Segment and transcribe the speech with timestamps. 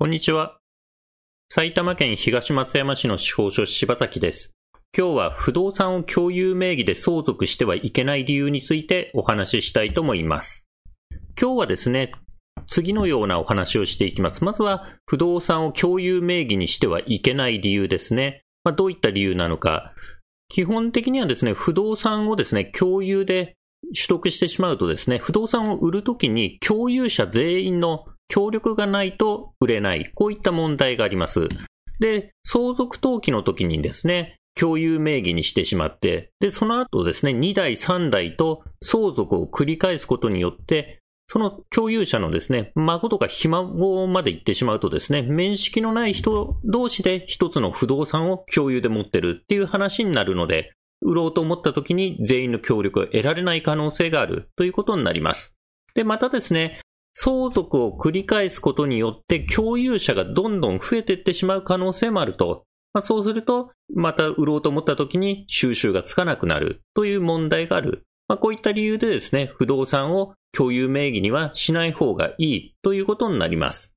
[0.00, 0.56] こんにちは。
[1.50, 4.50] 埼玉県東松山市の司法書柴崎です。
[4.96, 10.66] 今日は不動産を共有名義で相続してはいけない理由についてお話ししたいと思います。
[11.38, 12.12] 今日はですね、
[12.66, 14.42] 次のようなお話をしていきます。
[14.42, 18.40] まずは、不動産を共有名義にしてはいけない理由ですね。
[18.64, 19.92] まあ、どういった理由なのか。
[20.48, 23.58] 基本的にはですね、不動産をですね、共有で
[23.94, 30.10] 取得してしまうとですね、不動産を売るときに共有者全員の協力がないと売れない。
[30.14, 31.48] こういった問題があります。
[31.98, 55.52] で、相続登記の時にですね、共有名義にしてしまって、で、その後ですね、2代3代と相続を繰り返すことによって、その共有者のですね、孫とかひ孫まで行ってしまうとですね、面識のない人同士で一つの不動産を共有で持ってるっていう話になるので、売ろうと思った時に全員の協力を得られない可能性があるということになります。
[55.94, 56.80] で、またですね、
[57.22, 62.64] 相続を繰り返すことによって共有者がどんどん増えていってしまう可能性もあると。
[62.94, 68.04] まあ、そうすると、また売ろうと思った時に収集がつかなくなるという問題がある。
[68.26, 73.92] まあ、こういった理由でですね、不動産を共有名義にはしない方がいいということになります。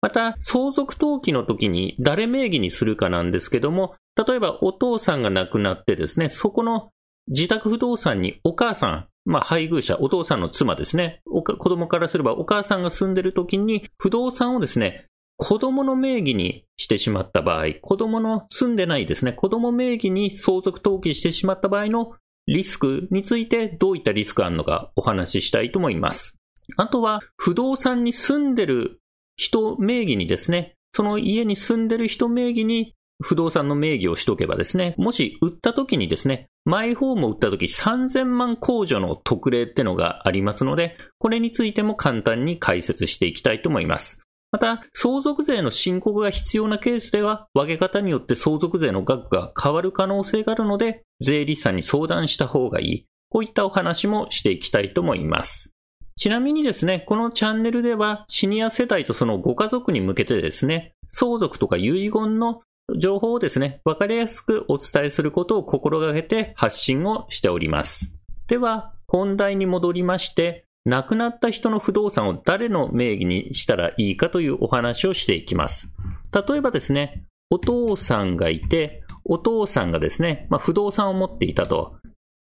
[0.00, 6.90] また、相続登記の時に誰名義にするかなんですけども、例えばお父さんが亡くなってですね、そこの
[7.26, 11.20] 自宅不動産にお母さん、まあ、配偶者、お父さんの妻ですね。
[11.26, 22.12] お子供からすればお母さんが住んでる時に不動産をですね、子供の名義にしてしまった場合、子供の住んでないですね、子供名義に相続登記してしまった場合の
[22.46, 26.34] リスクについてどういったリスクがあるのかお話ししたいと思います。
[26.76, 29.00] あとは、不動産に住んでる
[29.36, 44.18] 人名義にですね、その家に住んでる人名義に不動産の名義をしとけばですね、もし売った時にですね、マイホームを売った時3000万控除の特例ってのがありますので、これについても簡単に解説していきたいと思います。
[44.52, 53.06] また、相続税の申告が必要なケースでは、分け方によって相続税の額が変わる可能性があるので、税理士さんに相談した方がいい。
[53.28, 55.70] こういったお話もしていきたいと思います。
[56.16, 62.62] ちなみにですね、このチャンネルでは、シニア世代とそのご家族に向けてですね、相続とか遺言の
[62.98, 68.12] 情報をですね、わかりやすくお伝えすることを心がけて発信をしております。
[68.46, 75.88] では、本題に戻りまして、亡くなった人の不動産を誰の名義にしたらいいかというお話をしていきます。
[76.32, 81.99] 例えばですね、お父さんがいて、お父さんがですね、まあ、不動産を持っていたと。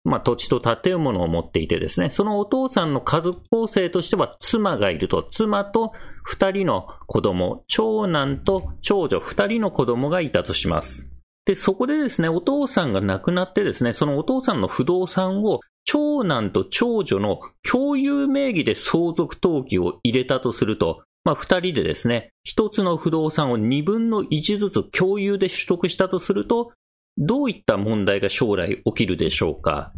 [0.04, 9.20] まあ、土地と建物を持っていてですね、そのお父さんの家族構成としては妻がいると、妻と二人の子供、長男と長女。
[9.20, 11.08] 二人の子供がいたとします。
[11.46, 26.72] で、そこでですね、お父さんが亡くなってですね、そのお父さんの不動産を長男と長女の共有名義で相続登記を入れたとすると、まあ、二人でですね、一つの不動産を二分の一ずつ共有で取得したとすると、
[27.18, 29.92] どういった問題が将来起きるでしょうか？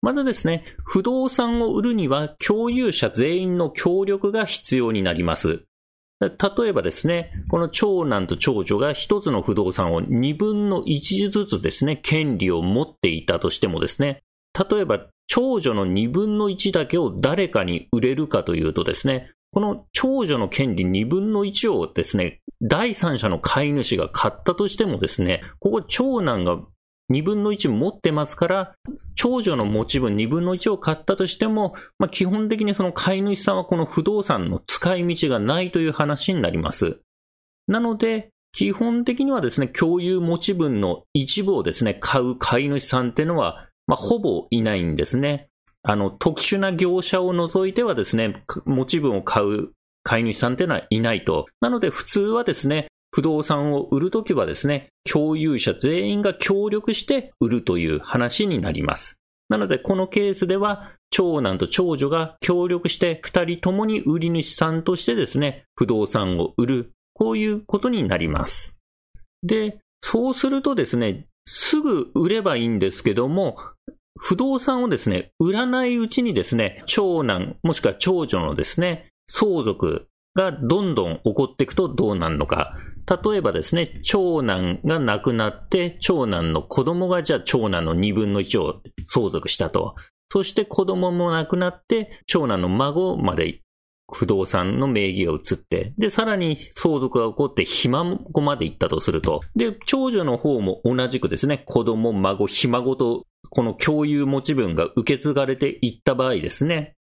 [0.00, 5.64] まずですね、不動産を売るには共有者全員の協力が必要になります。
[6.20, 6.30] 例
[6.66, 14.22] えばですね、この長男と長女が一つの不動産を二分の一ずつですね、権利を持っていたとしてもですね、
[14.70, 26.58] 例えば長女の二分の一だけを誰かに売れるかというとですね、この長女の権利2分の1をですね、第三者の飼い主が買ったとしてもですね、ここ長男が
[27.10, 28.74] 2分の1持ってますから、
[29.14, 37.00] 長女の持ち分2分の1を買ったとしても、まあ、基本的にその飼い主さんはこの不動産の使い道がないという話になります。
[37.66, 45.47] なので、基本的にはですね、共有持ち分の一部をですね、買う飼い主さんっていうのは、まあ、ほぼいないんですね。
[45.82, 49.70] あの、特殊な業者を除いてはですね、持ち分を買う
[50.02, 51.46] 飼い主さんっていうのはいないと。
[51.60, 59.16] なので普通はですね、不動産を売るときはですね、共有者全員が協力して売るという話になります。
[59.48, 66.92] なので、このケースでは、長男と長女が協力して二人ともに売り主さんとしてですね、不動産を売る。
[67.14, 68.76] こういうことになります。
[69.42, 73.56] で、そうするとですね、すぐ売ればいいんですけども、
[74.18, 82.76] 不動産をですね、売らないうちにですね、長男もしくは長女のですね、相続がどんどん起こっていくとどうなるのか。
[83.24, 89.94] 例えばですね、長男が亡くなって、長男の子供がじゃあ長男の2分の1を相続したと。
[90.30, 93.62] そして子供も亡くなって、長男の孫まで
[94.12, 106.94] 不動産の名義が移って、で、さらに相続が起こって、ひ孫まで行ったとすると、で、長女の方も同じくですね、子供、孫、ひ孫と、この共有持ち分が受け継がれていった場合ですね、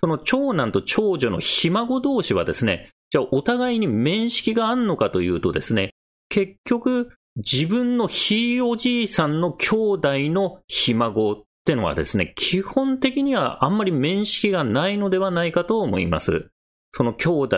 [0.00, 5.90] その長男と長女のひ孫同士はですね、じゃあお互いに面識があんのかというとですね、
[6.28, 16.48] 結局自分のひいおじいさんの兄弟のひ孫ってのはですね、基本的にはあんまり面識がないのではないかと思います。
[16.94, 17.56] その兄弟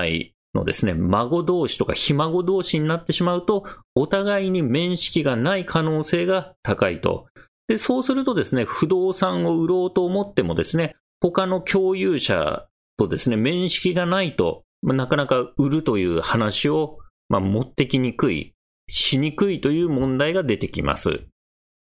[0.54, 3.64] のですね、孫同士とかひ孫同士になってしまうと、
[3.94, 7.26] お互いに面識がない可能性が高いと。
[7.68, 12.66] で、そうするとですね、不動産を売ろうと思ってもですね、他の共有者
[12.96, 18.54] とですね、面識がないと、まあ、なかなか売るという話を、まあ、持ってきにくい、
[18.88, 21.22] しにくいという問題が出てきます。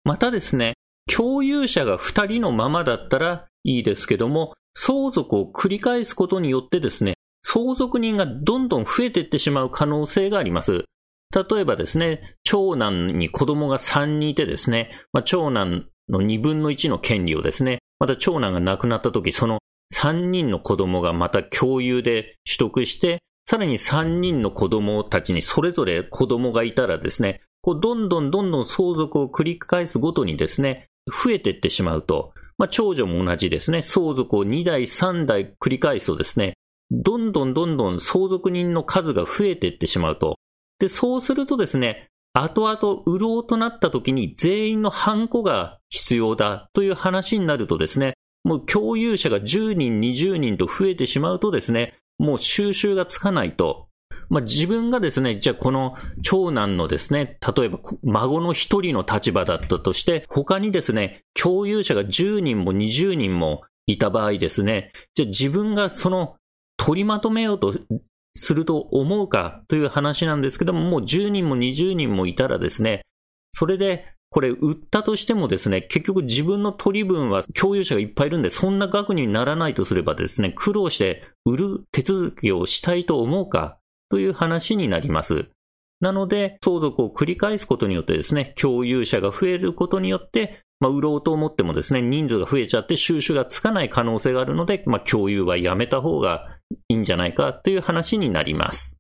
[0.06, 0.76] またですね、
[1.14, 10.86] 共有者が2人のままだったらいいですけども、相続を繰り返すことによってですね、相続人がどんどん増えていってしまう可能性があります。
[11.34, 19.60] 例えばですね、長男に子供が3人いてですね、まあ、長男の2分の1の権利をですね、また長男が亡くなった時、その
[19.94, 23.20] 3人の子供がまた共有で取得して、
[23.50, 36.54] さらに3人の子供たちにそれぞれ子供がいたらですね、こうどんどんどんどん相続を繰り返すごとにですね、増えていってしまうと、まあ、長女も同じですね、相続を2代3代繰り返すとですね、
[36.92, 40.38] どんどんどんどん相続人の数が増えていってしまうと。
[40.80, 48.14] で、そうするとですね、後々売ろうとなった時に全員のハンコが必要だという話になるとですね、
[48.44, 53.88] もう共有者が10人、20人と増えてしまうとですね、もう収集がつかないと。
[54.30, 66.36] まあ、自分がですね、じゃあこの長男のですね、例えば孫の一人の立場だったとして、他にですね、共有者が10人も20人もいた場合ですね、じゃあ自分がその
[66.78, 67.74] 取りまとめようと
[68.38, 73.02] すると思うかという話なんですけども、もう10人も20人もいたらですね、
[73.54, 83.80] それでこれ売ったとしてもですね、結局自分の取り分は共有者がいっぱいいるんで、そんな額にならないとすればですね、苦労して売る手続きをしたいと思うか
[84.10, 85.50] という話になります。
[86.00, 96.57] なので、相続を繰り返すことによってですね、共有者が増えることによって、まあ、売ろうと思ってもですね、人数が増えちゃって収集がつかない可能性があるので、まあ、共有はやめた方が
[96.90, 98.96] いいんじゃないかという話になります。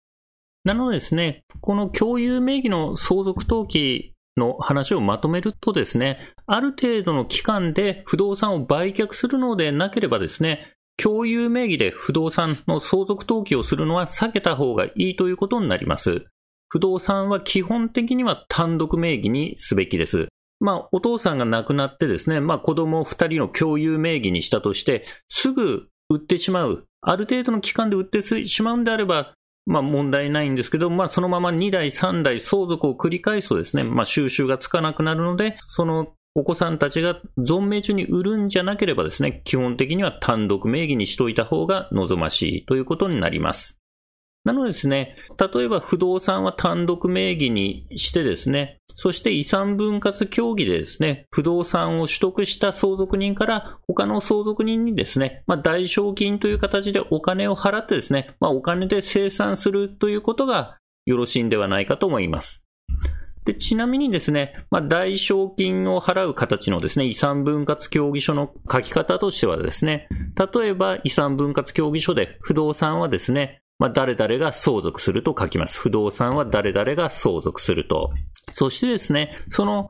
[0.63, 16.25] なのでですね、この共有名義の相続登記の話をまとめるとですね、ある程度の期間で不動産を売却するのでなければですね、共有名義で不動産の相続登記をするのは避けた方がいいということになります。
[16.69, 20.27] 不動産は基本的には単独名義にすべきです。
[20.59, 26.86] まあ、お父さんが亡くなってですね、まあ子供二人の共有名義にしたとして、すぐ売ってしまう。
[27.01, 29.33] ある程度の期間で売ってしまうんであれば、
[29.65, 43.75] まあ問題ないんですけど、まあそのまま2代3代相続を繰り返すとですね、まあ収集がつかなくなるので、そのお子さんたちが存命中に売るんじゃなければですね、基本的には単独名義にしといた方が望ましいということになります。
[44.47, 62.63] なのでですね、例えば不動産は単独名義にしてですね、そして遺産分割協議でですね、不動産を取得した相続人から他の相続人にですね、まあ、代償金という形でお金を払ってですね、まあ、お金で生産するということがよろしいんではないかと思います。
[63.43, 70.07] で、ちなみにですね、まあ、代償金を払う形のですね、遺産分割協議書の書き方としてはですね、
[70.53, 75.79] 例えば遺産分割協議書で不動産はですね、まあ、誰々が相続すると書きます。
[75.79, 78.11] 不動産は誰々が相続すると。
[78.53, 79.89] そしてですね、その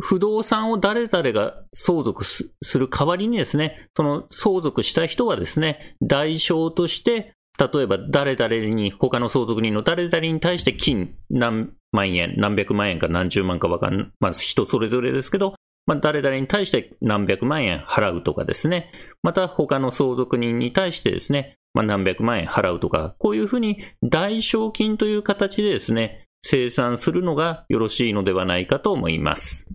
[0.00, 15.54] 不動産を誰々が相続する代わりにですね、その相続した人はですね、代償として、例えば誰々に、他の相続人の誰々に対して金何万円、何百万円か何十万かわかん、まあ人それぞれですけど、
[15.86, 18.90] まあ誰々に対して何百万円払うとかですね、
[19.22, 29.66] また他の相続人に対してですね、まあ、何百万円払うとか、こういうふうに代償金という形でですね、生産するのがよろしいのではないかと思います。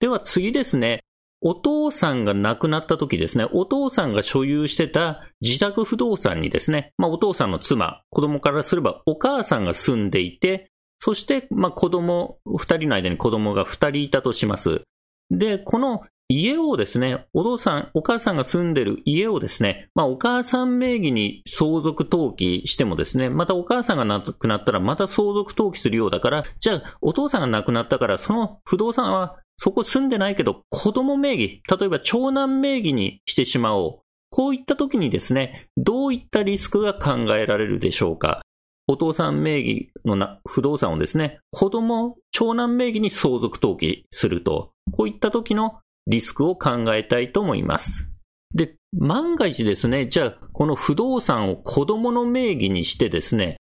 [0.00, 1.00] では次ですね、
[1.40, 10.70] お父さんが亡くなった時ですね、お父さんが所有してた自宅不動産にですね、まあ、お父さんの妻、子供からすればお母さんが住んでいて、
[11.00, 14.82] そして、まあ、子供、二人の間に子供が二人いたとします。
[15.30, 16.02] で、この
[16.34, 33.98] 家をですね、お父さん、お母さんが住んでる家をですね、まあお母さん名義に相続登記してもですね、またお母さんが亡くなったらまた相続登記するようだから、じゃあお父さんが亡くなったからその不動産はそこ住んでないけど子供名義、例えば長男名義にしてしまおう。
[34.30, 38.40] こういった時にですね、どういったリスクが考えられるでしょうか。
[38.88, 44.70] お父さん名義のな不動産をですね、子供、長男名義に相続登記すると。
[44.92, 48.08] こういった時のリスクを考えたいと思います。
[48.54, 53.56] で、万が一ですね、じゃあ、この不動産を子供の名義にしてですね、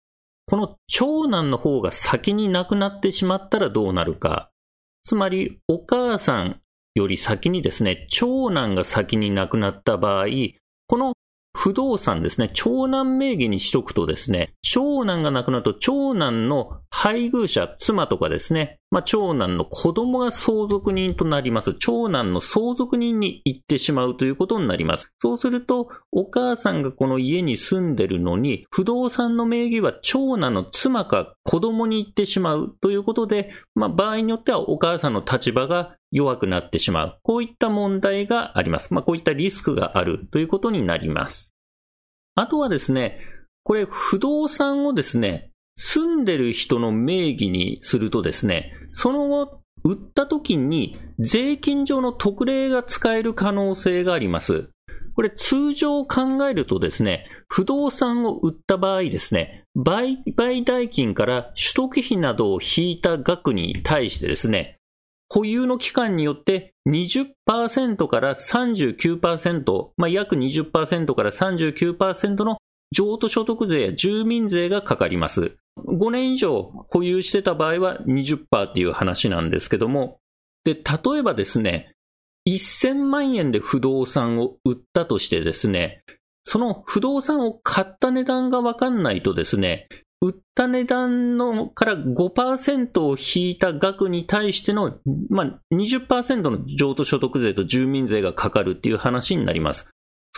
[0.46, 4.50] この長男の方が先に亡くなってしまったらどうなるか。
[5.04, 6.60] つまり、お母さん
[6.94, 10.26] より先にですね、長男が先に亡くなった場合、
[10.86, 11.12] この
[11.54, 21.74] 不動産ですね、長男名義にしとくとですね、長男が亡くなると長男の配偶者、妻とかですね、まあ、長男の子供が相続人となります。
[21.74, 25.12] 長男の相続人に行ってしまうということになります。
[25.20, 37.18] そうすると、お母さんがこの家に住んでるのに、不動産の名義は長男の妻か子供に行ってしまうということで、まあ、場合によってはお母さんの立場が弱くなってしまう。
[37.22, 38.94] こういった問題があります。
[38.94, 41.52] まあ、こういったリスクがあるということになります。
[42.34, 43.20] あとはですね、
[43.64, 54.70] これ不動産をですね、住んでる人の名義にするとですね、その後、売った時に税金上の特例が使える可能性があります。
[55.14, 64.78] これ通常考えるとですね、不動産を売った場合ですね、売買代金から取得費などを引いた額に対してですね、
[65.28, 72.58] 保有の期間によって20%から39%、まあ、約20%から39%の
[72.90, 75.56] 譲渡所得税や住民税がかかります。
[75.86, 80.18] 5年以上保有してた場合は20%っていう話なんですけども、
[80.64, 81.94] で、例えばですね、
[82.48, 86.02] 1000万円で不動産を売ったとしてですね、
[86.44, 89.88] その不動産を買った値段がわかんないとですね、
[90.20, 94.98] 売った値段のから5%を引いた額に対しての、
[95.30, 99.88] まあ、20%の譲渡所得税と住民税がかかるっていう話になります。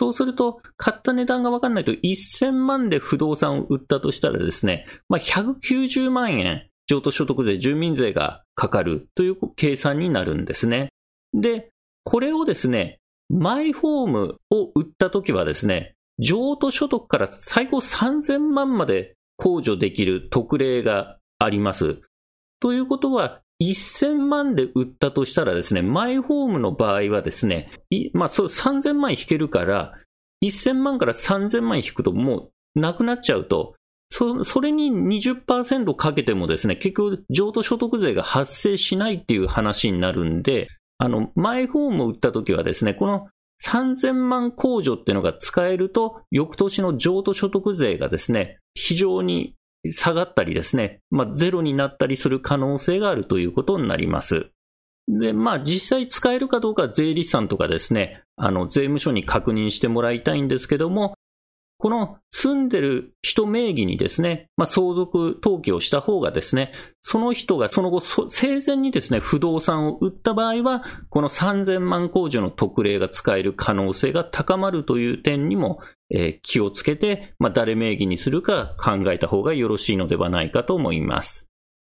[0.01, 10.89] そうすると、買った値段がわかんないと1000万で不動産を売ったとしたらですね、まあ、190万円譲渡所得税、住民税がかかるという計算になるんですね。
[11.35, 11.69] で、
[12.03, 12.97] これをですね、
[13.29, 22.01] マイホームを売ったときはですね、譲渡所得から最高3000万まで控除できる特例があります。
[22.59, 27.71] ということは、1000万で売ったとしたらですね、マイホームの場合はですね、
[28.13, 29.93] まあ、そう、3000万引けるから、
[30.43, 33.75] 1000万から3000万引くともうなくなっちゃうと、
[34.11, 43.27] そそれに20%かけてもですね、結局、譲渡所得税が発生しないっていう話になるんで、あの、マイホームを売った時はですね、この
[43.63, 49.55] 3000万控除っていうのが使えると、翌年の譲渡所得税がですね、非常に
[49.89, 54.47] 下がったりですね、まあ、ゼロになったりする可能性があるということになります。
[55.07, 61.15] で、まあ、実際使えるかどうか税理士さんとかですね、あの、税務署に確認してもらいたいんですけども、
[61.81, 66.71] この住んでる人名義にですね、まあ、相続登記をした方がですね、
[67.01, 75.79] その人がその後、生前にですね、不動産を売った場合は、この3000万控除の特例が使える可能性が高まるという点にも、
[76.11, 81.47] えー、気をつけて、まあ、誰名義にするか考えた方がよろしいのではないかと思います。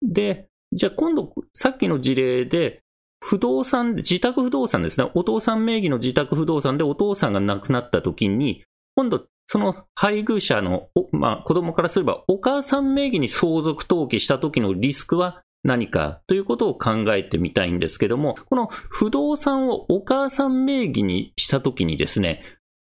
[0.03, 2.83] で、じゃあ今度、さっきの事例で、
[3.19, 5.09] 不動産、自宅不動産ですね。
[5.15, 8.63] お父さん名義の自宅不動産でお父さんが亡くなった時に、
[8.95, 22.41] 今度その配偶者の、まあ、子供からすれば、お母さん名義に相続登記した時のリスクは何かということを考えてみたいんですけども、この不動産をお母さん名義にした時にですね、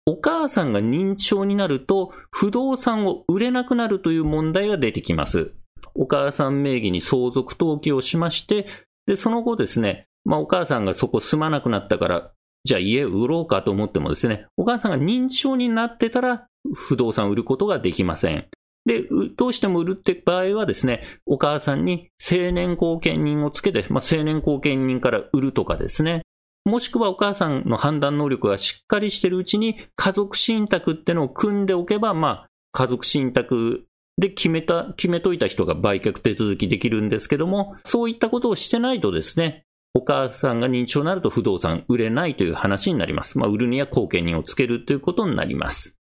[0.07, 5.55] お母さんが認知症になると、不動産を売れなくなるという問題が出てきます。
[5.97, 8.69] お母さん名義に相続登記をしまして、
[9.09, 12.31] で、その後ですね、まあ、お母さんがそこ住まなくなったから、
[12.65, 18.47] じゃあ家売ろうかと思ってもですね、お母さんが認知症になってたら不動産売ることができません。
[18.87, 19.05] で、
[19.37, 26.23] どうしても売るって場合はですね、お母さんに青年後見人をつけて、まあ、青年後見人から売るとかですね、
[26.65, 33.85] もしくはお母さんの判断能力がしっかりしてるうちに家族信託ってのを組んでおけば、まあ、家族信託
[34.17, 39.65] で決めた、決めといた人が売却手続きできるんですけども、そういったことをしてないとですね、
[39.95, 43.39] お母さんが認知症になると不動産売れないという話になります。
[43.39, 45.95] まあ、売るには後見人をつけるということになります。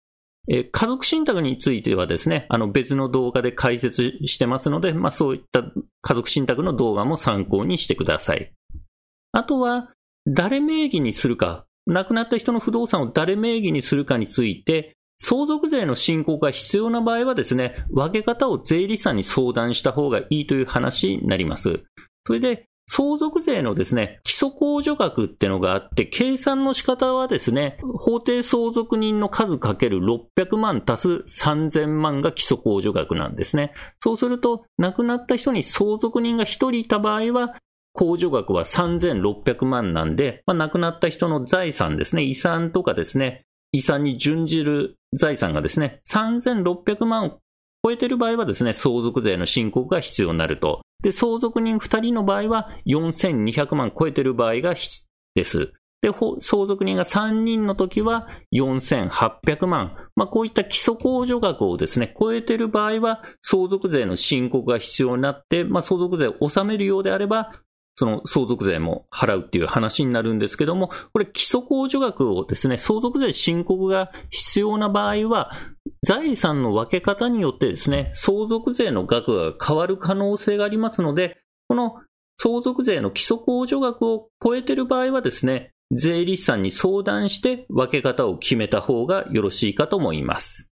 [0.49, 5.63] え家族信託についてはですね、あの別の動画で解説してますので、まあそういった
[6.01, 8.53] 家族信託の動画も参考にしてください。
[9.33, 9.91] あとは、
[10.27, 21.85] 誰名義にするか、亡くなった人の不動産を誰名義にするかについて、相続税の申告が必要な場合はですね、分け方を税理士さんに相談した方がいいという話になります。
[22.27, 33.73] それで、相続税のですね、基礎控除額ってのがあって、計算の仕方はですね、法定相続人の数かける600万足す3000万が基礎控除額なんですね。
[34.03, 37.55] そうすると、亡くなった人に相続人が1人いた場合は、
[37.95, 47.39] 控除額は3600万なんで、まあ、亡くなった人の財産ですね、遺産とかですね、遺産に準じる財産がですね、3600万を
[47.85, 50.83] 超えてる場合はですね、相続税の申告が必要になると。
[51.03, 54.75] で、相続人2人の場合は4200万超えてる場合が
[55.35, 55.73] です。
[56.03, 59.97] で、相続人が3人の時は4800万。
[60.17, 67.53] まあ、こういった基礎控除額をですね、超えてる場合は相続税の申告が必要になって、まあ、相続税を納めるようであれば、
[67.95, 75.53] その相続税も払うっていう話になるんですけども、これ基礎控除額をですね、相続税申告が必要な場合は、
[76.05, 81.95] 財産の分け方によってですね、相続税の額が変わる可能性がありますので、この
[82.41, 90.69] 相続税の基礎控除額を超えている場合はですね、税理士さんに相談して分け方を決めた方がよろしいかと思います。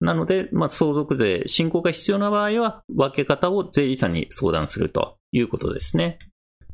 [0.00, 6.18] なので、まあ、相続税申告が必要な場合は、分け方を税理士さんに相談するということですね。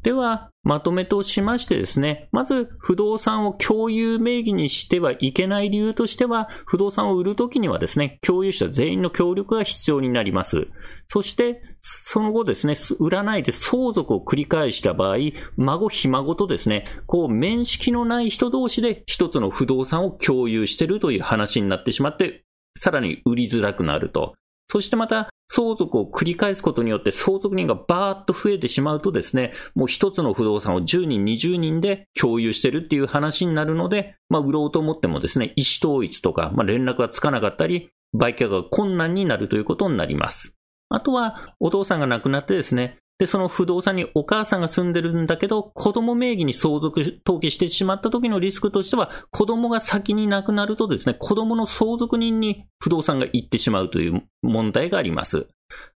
[0.03, 10.69] では、まとめとしましてですね、まず不動産を共有名義にしてはいけない理由としては、不動産を売るときにはですね、共有者全員の協力が必要になります。
[11.09, 15.17] そして、その後ですね、売らないで相続を繰り返した場合、
[15.57, 22.45] 孫ひ孫とですね、こう面識のない人同士で一つの不動産を共有しているという話になってしまって、
[22.79, 24.35] さらに売りづらくなると。
[24.71, 40.55] そしてまた、相続を繰り返すことによって相続人がバーッと増えてしまうとですね、もう一つの不動産を10人、20人で共有してるっていう話になるので、まあ売ろうと思ってもですね、意思統一とか、まあ連絡がつかなかったり、売却が困難になるということになります。
[40.89, 55.49] あとは、お父さんが亡くなってですね、で、その不動産にお母さんが住んでるんだけど、子供名義に相続登記してしまった時のリスクとしては、子供が先に亡くなるとですね、子供の相続人に不動産が行ってしまうという問題があります。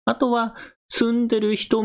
[0.04, 0.54] あとは、
[0.90, 1.83] 住んでる人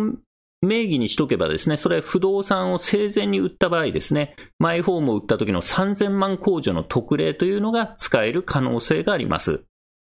[0.62, 9.64] 名義にしとけばですね、それ不動産を生前に売った場合ですね、マイホームを売った時の3000万控除の特例というのが使える可能性があります。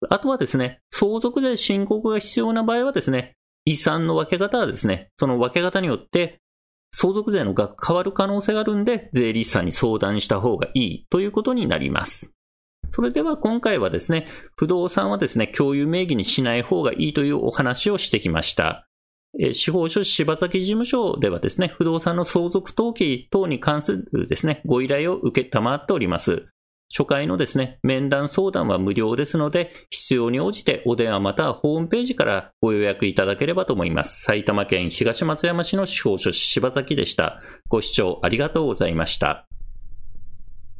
[0.09, 6.39] あとはですね、相続税申告が必要な場合はですね、遺産の分け方はですね、その分け方によって
[6.95, 12.31] 相続税の額変わる可能性があるんで、税理士さんに相談した方がいいということになります。
[12.95, 18.85] それでは今回はですね、不動産はですね、共有名義にしない方がいいというお話をしてきました。
[19.51, 26.45] 司法書士柴崎事務所ではですね、不動産の相続登記等に関するですね、ご依頼を受けたまっております。
[26.95, 34.21] 初回のですね、面談相談は無料ですので、必要に応じてお電話またはホームページからご予約いただければと思います。
[34.21, 37.41] 埼玉県東松山市の司法書士柴崎でした。
[37.67, 39.47] ご視聴ありがとうございました。